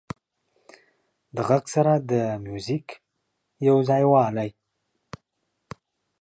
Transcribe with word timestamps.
د 1.35 1.37
غږ 1.49 1.63
سره 1.75 1.93
د 2.11 2.13
موزیک 2.45 2.87
یو 3.67 3.77
ځایوالی 3.89 4.49